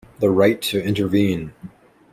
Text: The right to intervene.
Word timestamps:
The 0.19 0.31
right 0.31 0.59
to 0.63 0.83
intervene. 0.83 1.53